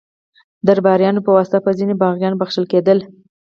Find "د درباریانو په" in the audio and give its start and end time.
0.65-1.31